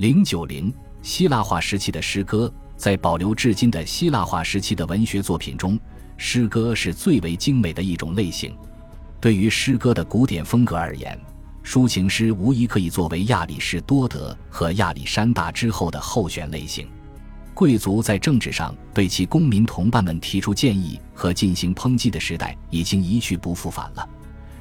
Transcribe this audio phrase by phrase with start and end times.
[0.00, 0.72] 零九零
[1.02, 5.78] 希腊化时期的诗歌，在保留至今的希腊化时期的文学作品中，
[6.16, 8.56] 诗歌是最为精美的一种类型。
[9.20, 11.20] 对于诗歌的古典风格而言，
[11.62, 16.88] 抒情诗无疑可以作为亚里士多德和亚历山大之后的候选类型。
[17.52, 24.08] 贵族在政治上对其公民同伴们提出建议和进行抨击的时代已经一去不复返了。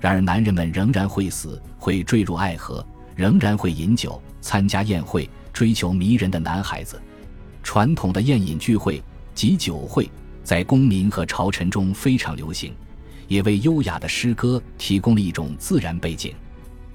[0.00, 2.82] 然而，男人们仍然会死，会坠入爱河，
[3.16, 7.00] 仍然会饮酒、参加宴会、追求迷人的男孩子。
[7.62, 9.02] 传统的宴饮聚会
[9.34, 10.08] 及酒会
[10.44, 12.72] 在公民和朝臣中非常流行，
[13.26, 16.32] 也为优雅的诗歌提供了一种自然背景。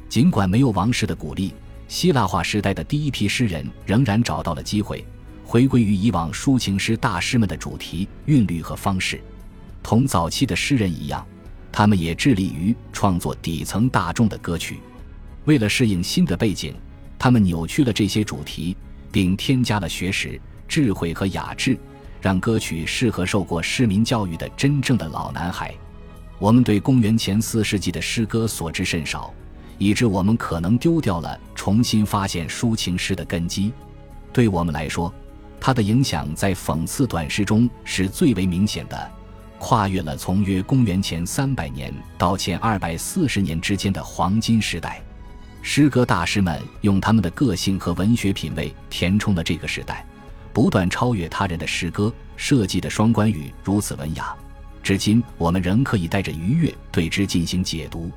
[0.07, 1.53] 尽管没有王室的鼓励，
[1.87, 5.03] 希腊化时代的第一批诗人仍然找到了机会，
[5.43, 9.19] 回归于以往抒情诗大师们的主题、韵律和方式。
[9.81, 11.25] 同早期的诗人一样。
[11.73, 14.81] 他们也致力于创作底层大众的歌曲，
[15.45, 16.75] 为了适应新的背景，
[17.17, 18.75] 他们扭曲了这些主题，
[19.11, 21.77] 并添加了学识、智慧和雅致，
[22.21, 25.73] 让歌曲适合受过市民教育的真正的老男孩。
[26.37, 29.33] 我们对公元前四世纪的诗歌所知甚少，
[29.77, 33.71] 以致我们可能丢掉了重新发现抒情诗的根基。
[34.33, 35.13] 对我们来说，
[35.59, 39.11] 它的影响在讽刺短诗中是最为明显的。
[39.59, 44.99] 跨越了从约公元前三百年到前二百四十年之间的黄金时代，
[45.61, 50.05] 诗歌大师们用他们的个性和文学品味填充了这个时代，
[50.51, 54.35] 不断超越他人的诗歌设计的双关语如此文雅，
[54.81, 58.11] 至今我们仍可以带着愉悦对之进行解读。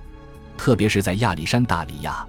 [0.57, 2.27] 特别是在亚历山大里亚，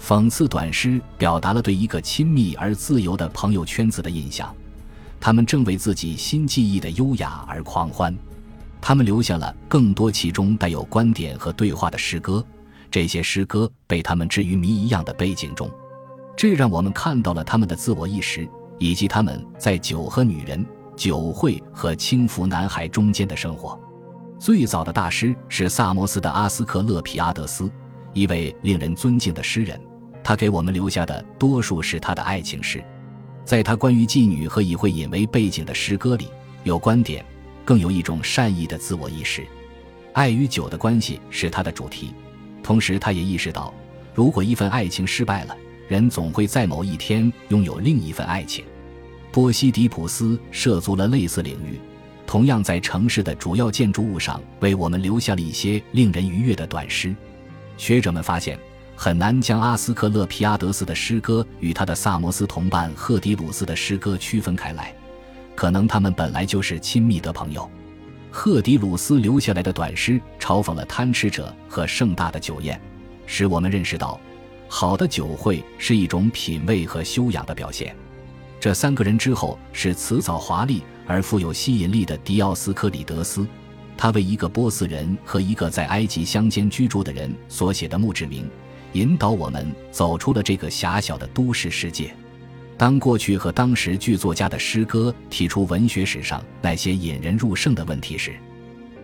[0.00, 4.54] 讽刺短诗表达了对一个亲密而自由的朋友圈子的印象，
[5.18, 8.14] 他们正为自己新记忆的优雅而狂欢。
[8.80, 12.44] 他们留下了更多其中带有观点和对话的诗歌，
[12.92, 15.70] 这些诗歌被他们置于谜一样的背景中，
[16.36, 18.46] 这让我们看到了他们的自我意识
[18.78, 20.62] 以及他们在酒和女人、
[20.94, 23.80] 酒会和轻浮男孩中间的生活。
[24.38, 27.72] 最早的大师是萨摩斯的阿斯克勒皮阿德斯，
[28.12, 29.80] 一位令人尊敬的诗人。
[30.22, 32.84] 他给我们留下的多数是他的爱情诗，
[33.42, 36.28] 在他关于妓女和以会饮为背景的诗歌里，
[36.62, 37.24] 有观点。
[37.64, 39.46] 更有一种善意的自我意识，
[40.12, 42.12] 爱与酒的关系是他的主题。
[42.62, 43.72] 同时，他也意识到，
[44.14, 45.56] 如果一份爱情失败了，
[45.88, 48.64] 人总会在某一天拥有另一份爱情。
[49.30, 51.80] 波西迪普斯涉足了类似领域，
[52.26, 57.14] 同样在城市的主要建筑物上为我们留下了一些令人愉悦的短诗。
[57.76, 58.58] 学者们发现，
[58.94, 64.94] 很难将阿斯克勒皮阿德斯的诗歌与他的萨摩斯同伴赫迪鲁斯的诗歌区分开来。
[65.54, 67.68] 可能他们本来就是亲密的朋友。
[68.34, 72.80] 赫迪鲁斯留下来的短诗嘲讽了贪吃者和盛大的酒宴，
[73.26, 74.18] 使我们认识到，
[74.68, 77.94] 好的酒会是一种品味和修养的表现。
[78.58, 83.46] 这三个人之后是辞藻华丽而富有吸引力的迪奥斯科里德斯，
[83.98, 88.48] 他为一个波斯人和一个在埃及乡间居住的人所写的墓志铭，
[88.94, 92.14] 引导我们走出了这个狭小的都市世界。
[92.82, 98.34] 当过去和当时剧作家的诗歌提出文学史上那些引人入胜的问题时，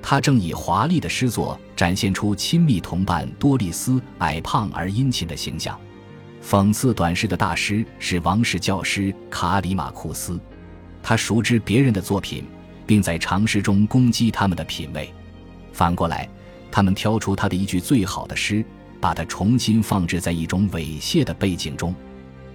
[0.02, 5.78] 他正以华丽的诗作展现出亲密同伴多丽丝矮胖而殷勤的形象。
[6.42, 10.40] 讽刺短诗的大师是王室教师卡里马库斯，
[11.00, 12.44] 他熟知别人的作品，
[12.84, 15.08] 并在长诗中攻击他们的品味。
[15.72, 16.28] 反过来，
[16.68, 18.64] 他们挑出他的一句最好的诗，
[19.00, 21.94] 把它重新放置在一种猥亵的背景中。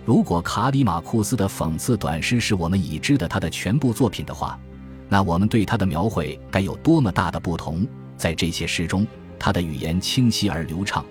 [0.06, 4.60] 如果卡里马库斯的讽刺短诗是我们已知的他的全部作品的话，
[5.08, 7.88] 那我们对他的描绘该有多么大的不同！
[8.18, 9.08] 在这些诗中，
[9.40, 11.06] 他的语言清晰而流畅，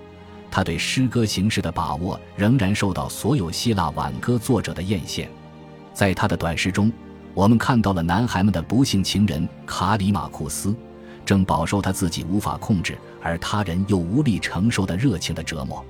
[0.51, 5.27] 他对诗歌形式的把握仍然受到所有希腊挽歌作者的艳羡。
[5.95, 6.93] 在他的短诗中，
[7.33, 10.75] 我们看到了男孩们的不幸情人卡里马库斯，
[11.25, 15.83] 正饱受他自己无法控制而他人又无力承受的热情的折磨。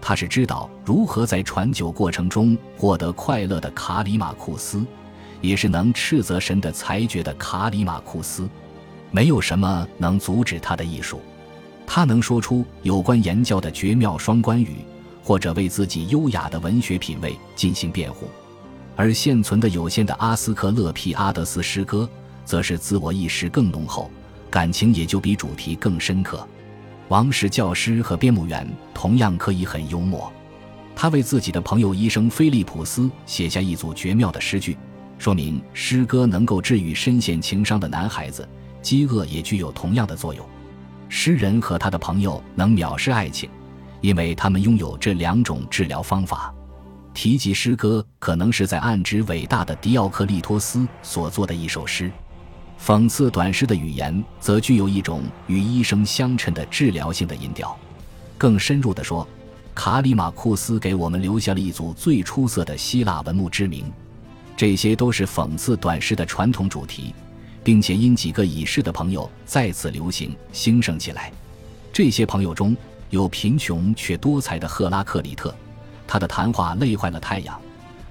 [0.00, 4.84] 他是知道如何在传酒过程中获得快乐的卡里马库斯，
[5.40, 8.48] 也是能斥责神的裁决的卡里马库斯。
[9.10, 11.20] 没有什么能阻止他的艺术。
[11.86, 14.76] 他能说出有关言教的绝妙双关语，
[15.22, 18.28] 或者为自己优雅的文学品味进行辩护。
[18.94, 22.08] 而现存的有限的阿斯克勒皮阿德斯诗歌，
[22.44, 24.10] 则是自我意识更浓厚，
[24.50, 26.46] 感情也就比主题更深刻。
[27.08, 30.30] 王室教师和编务员同样可以很幽默。
[30.94, 34.76] 他为自己的朋友医生菲利普斯写下一组绝妙的诗句，
[35.16, 38.46] 说明诗歌能够治愈深陷情伤的男孩子，
[38.82, 40.44] 饥饿也具有同样的作用。
[41.08, 43.48] 诗人和他的朋友能藐视爱情，
[44.02, 46.52] 因为他们拥有这两种治疗方法。
[47.14, 52.12] 提及诗歌，可能是在暗指伟大的狄奥克利托斯所作的一首诗。
[52.82, 57.76] 讽刺短诗的语言，则具有一种与医生相称的治疗性的音调。
[58.38, 59.26] 更深入地说，
[59.74, 63.92] 卡里马库斯给我们留下了一组最出色的希腊文墓之名。
[64.56, 67.14] 这些都是讽刺短诗的传统主题，
[67.62, 71.30] 并且因几个已逝的朋友再次流行兴盛起来。
[71.92, 72.76] 这些朋友中
[73.10, 75.54] 有贫穷却多才的赫拉克里特，
[76.06, 77.60] 他的谈话累坏了太阳，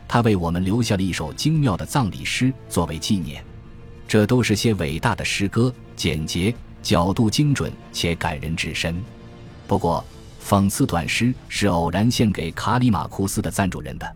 [0.08, 3.44] 他为我们留下了一首精妙的葬礼诗作为纪念。
[4.08, 9.04] 这都是些伟大的诗歌，简洁、角度精准且感人至深。
[9.68, 10.04] 不过，
[10.42, 14.16] 讽刺短诗是偶然献给卡里马库斯的赞助人的，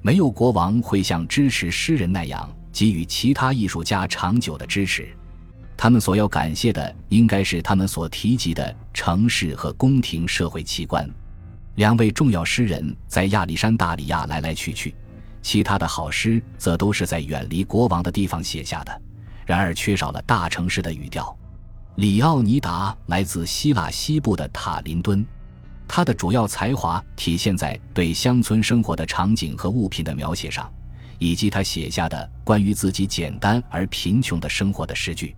[0.00, 5.06] 没有国王会像支持诗人那样给予其他艺术家长久的支持。
[5.76, 11.06] 他们所要感谢的应该是他们所提及的城市和宫廷社会奇观。
[11.74, 14.94] 两位重要诗人在亚历山大里亚来来去去，
[15.42, 19.02] 其他的好诗则都是在远离国王的地方写下的。
[19.46, 21.34] 然而，缺少了大城市的语调。
[21.94, 25.24] 里奥尼达来自希腊西部的塔林敦，
[25.86, 30.70] 他的主要才华体现在对乡村生活的场景和物品的描写上，
[31.18, 35.34] 以及他写下的关于自己简单而贫穷的生活的诗句。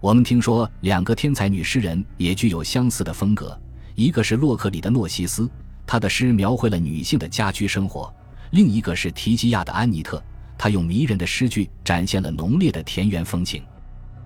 [0.00, 3.56] 我们听说两个天才女诗人也具有相似的风格，
[3.94, 5.48] 一个是洛克里的诺西斯，
[5.86, 8.12] 她的诗描绘了女性的家居生活；
[8.50, 10.20] 另一个是提基亚的安妮特。
[10.62, 13.64] 他用迷人的诗句展现了浓烈的田园风情。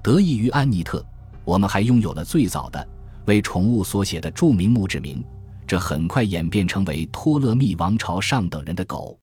[0.02, 1.02] 得益于安妮特，
[1.46, 2.86] 我们还拥有了最早的
[3.24, 5.24] 为宠物所写的著名墓志铭。
[5.66, 9.18] 这很快演变成为托勒密王朝上等人的狗，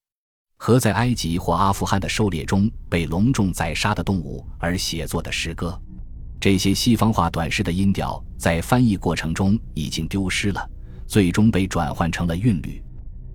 [0.58, 5.80] 和在埃及或阿富汗的狩猎中被隆重宰杀的动物而写作的诗歌。
[6.40, 10.68] 这些西方化短诗的音调在翻译过程中已经丢失了，
[11.06, 12.84] 最终被转换成了韵律。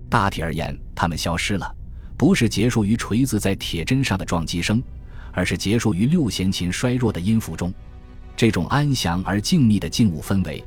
[0.09, 1.75] 大体而言，它们消失了。
[2.19, 4.83] 不是结束于锤子在铁砧上的撞击声，
[5.31, 7.73] 而是结束于六弦琴衰弱的音符中。
[8.35, 10.61] 这种安详而静谧的静物氛围，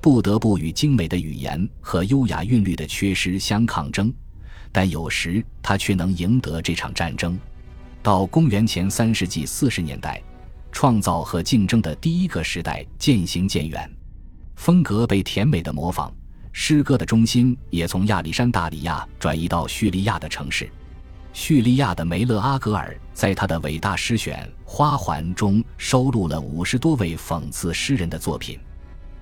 [0.00, 4.12] 不得不与精美的语言和优雅韵律的缺失相抗争，
[4.72, 7.38] 但有时它却能赢得这场战争。
[8.02, 10.20] 到公元前三世纪四十年代，
[10.72, 13.88] 创造和竞争的第一个时代渐行渐远，
[14.56, 16.12] 风格被甜美的模仿，
[16.52, 20.68] 诗歌的中心也从亚历山大里亚转移到叙利亚的城市。
[21.40, 28.58] 叙利亚的梅勒阿格尔在他的伟大诗选《花环》中收录了五十多位讽刺诗人的作品。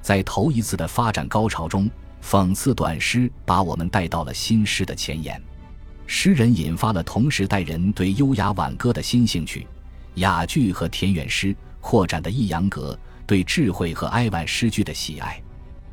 [0.00, 1.90] 在头一次的发展高潮中，
[2.24, 5.40] 讽刺短诗把我们带到了新诗的前沿。
[6.06, 9.66] 诗人引发了同时代人对优雅挽歌的新兴趣，
[10.14, 15.38] 雅剧和田园诗扩展的抑扬格，对智慧和哀婉诗句的喜爱。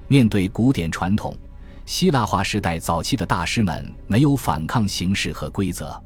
[0.08, 1.38] 面对古典传统，
[1.86, 6.02] 希腊化时代早期的大师们没有反抗形式和规则。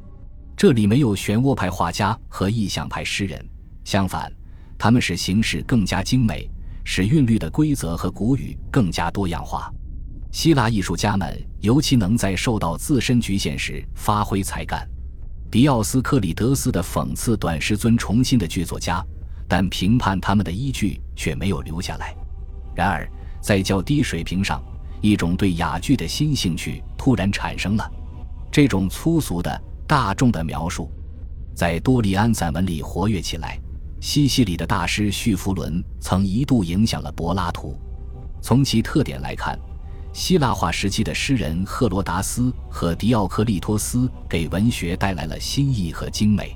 [0.58, 3.48] 这里没有漩涡派画家和意象派诗人，
[3.84, 4.34] 相反，
[4.76, 6.50] 他们使形式更加精美，
[6.84, 9.72] 使韵律的规则和古语更加多样化。
[10.32, 14.84] 希腊艺术家们尤其能在受到自身局限时发挥才干。
[15.52, 19.06] 迪奥斯克里德斯的讽刺短诗尊重新的剧作家，
[19.48, 22.16] 但评判他们的依据却没有留下来。
[22.76, 23.08] 然而，
[23.40, 24.60] 在较低水平上，
[25.02, 27.88] 一种对雅剧的新兴趣突然产生了，
[28.52, 29.62] 这种粗俗的。
[29.88, 30.92] 大众的描述，
[31.56, 33.58] 在多利安散文里活跃起来。
[34.02, 37.74] 西西里的大师叙弗伦曾一度影响了柏拉图。
[38.42, 39.58] 从其特点来看，
[40.12, 46.54] 希腊化时期的诗人赫罗达斯和狄奥克利托斯给文学带来了新意和精美。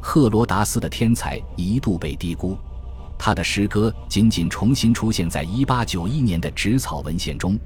[0.00, 2.56] 赫罗达斯的天才一度被低估，
[3.18, 7.58] 他的诗歌仅仅重新出现在1891年的纸草文献中，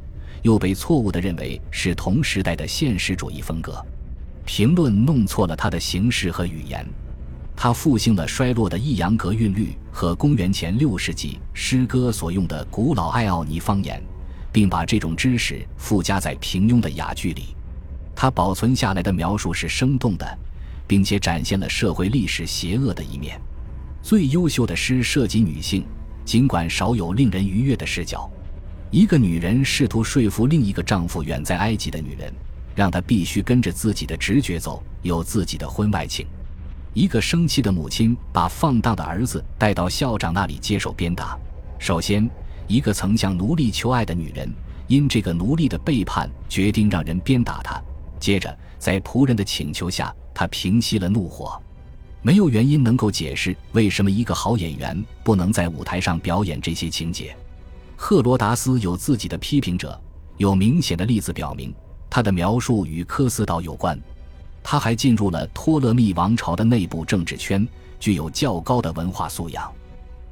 [0.42, 3.82] 又被错误地认为是同时代的现实主义风格。
[4.46, 6.86] 评论弄错了他的形式和语言，
[7.54, 14.00] 他复兴了衰落的抑扬格韵律和公元前六世纪诗歌所用的古老爱奥尼方言，
[14.52, 17.56] 并把这种知识附加在平庸的雅句里。
[18.14, 20.38] 他保存下来的描述是生动的，
[20.86, 23.38] 并且展现了社会历史邪恶的一面。
[24.00, 25.84] 最优秀的诗涉及女性，
[26.24, 28.30] 尽管少有令人愉悦的视角。
[28.92, 32.32] 一个女人试图说服另一个丈夫远在埃及的女人。
[32.76, 36.26] 让他必须跟着自己的直觉走，有自己的婚外情。
[36.92, 41.36] 一个生气的母亲把放荡的儿子带到校长那里接受鞭打。
[41.78, 42.28] 首先，
[42.66, 44.50] 一个曾向奴隶求爱的女人，
[44.86, 47.82] 因这个奴隶的背叛，决定让人鞭打她。
[48.20, 51.60] 接着，在仆人的请求下，她平息了怒火。
[52.22, 57.36] 没有原因能够解释为什么一个好演员不能在舞台上表演这些情节。
[57.94, 59.98] 赫罗达斯有自己的批评者，
[60.38, 61.72] 有明显的例子表明。
[62.08, 64.00] 他的描述与科斯岛有关，
[64.62, 67.66] 他还进入了托勒密王朝的内部政治圈，
[68.00, 69.70] 具有较高的文化素养。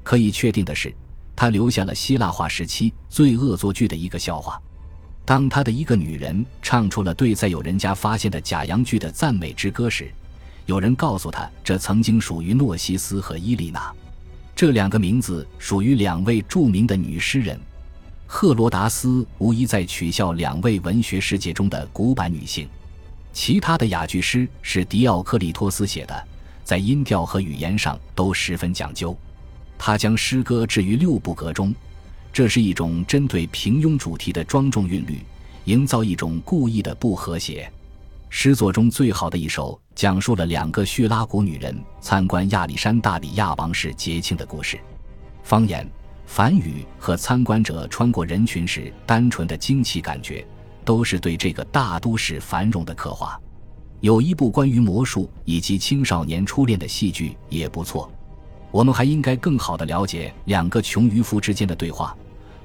[0.03, 0.95] 可以确定的是，
[1.35, 4.61] 他留下了希腊化时期最恶作剧的一个笑话。
[5.25, 10.13] 当他的一个女人唱出了对在有人家发现的假洋剧的赞美之歌时，
[10.67, 13.91] 有人告诉他，这曾经属于诺西斯和伊丽娜，
[14.55, 17.59] 这两个名字属于两位著名的女诗人。
[18.27, 22.69] 赫罗达斯无疑在取笑两位文学世界中的古板女性。
[23.33, 26.29] 其他的雅句诗是狄奥克利托斯写的，
[26.63, 29.17] 在音调和语言上都十分讲究。
[29.77, 31.75] 他将诗歌置于六部格中。
[32.33, 35.21] 这是一种针对平庸主题的庄重韵律，
[35.67, 37.71] 营造一种故意的不和谐。
[38.29, 44.81] 诗作中最好的一首，讲述了两个叙拉古女人参观亚历山大里亚王室节庆的故事。
[45.45, 45.89] 方言、
[46.27, 50.47] 梵语和参观者穿过人群时单纯的惊奇感觉，
[50.85, 53.41] 都是对这个大都市繁荣的刻画。
[54.01, 58.11] 有一部关于魔术以及青少年初恋的戏剧也不错。
[58.71, 62.17] 我们还应该更好地了解两个穷渔夫之间的对话。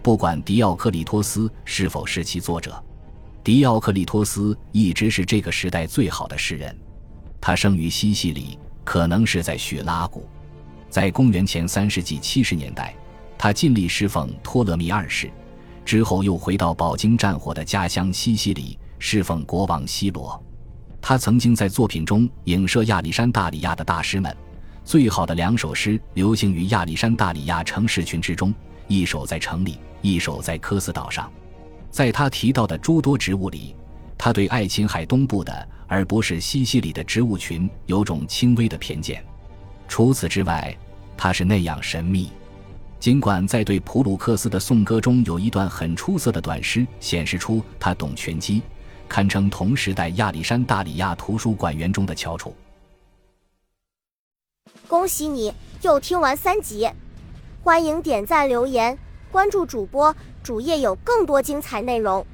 [0.01, 2.83] 不管迪奥克利托斯是否是其作者，
[3.43, 6.75] 迪奥克利托斯一直是这个时代最好的诗人。
[7.39, 10.27] 他生于西西里，可能是在叙拉古。
[10.89, 12.95] 在公元前三世纪七十年代，
[13.39, 15.31] 他尽力侍奉托勒密二世，
[15.85, 20.43] 之后又回到饱经战火的家乡西西里，侍奉国王希罗。
[20.99, 24.35] 他曾经在作品中影射亚历山大里亚的大师们，
[24.83, 28.53] 最好的两首诗流行于亚历山大里亚城市群之中，
[28.89, 29.79] 一首在城里。
[30.01, 31.29] 一首在科斯岛上，
[31.89, 33.75] 在他提到的诸多植物里，
[34.17, 39.21] 他对爱琴海东部的而不是西西里的植物群有种轻微的偏见。
[39.89, 40.73] 除此之外，
[41.17, 42.31] 他是那样神秘。
[42.99, 48.61] 尽管在对普鲁克斯的颂歌中有一段很出色的短诗，显示出他懂拳击，
[49.07, 52.53] 堪称同时代亚历山大里亚图书馆员中的翘楚。
[54.85, 56.89] 恭喜你又听完三集，
[57.63, 58.97] 欢迎点赞留言。
[59.31, 60.13] 关注主播，
[60.43, 62.25] 主页有更多精彩内容。